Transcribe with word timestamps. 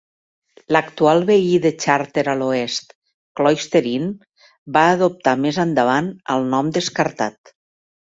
L'actual 0.75 1.19
veí 1.29 1.51
de 1.65 1.71
Charter 1.83 2.23
a 2.33 2.35
l'oest, 2.39 2.97
Cloister 3.41 3.83
Inn, 3.93 4.11
va 4.81 4.89
adoptar 4.97 5.37
més 5.47 5.63
endavant 5.69 6.13
el 6.37 6.53
nom 6.57 6.77
descartat. 6.83 7.59